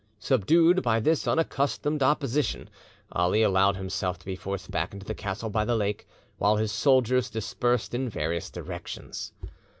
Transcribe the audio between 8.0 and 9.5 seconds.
various directions.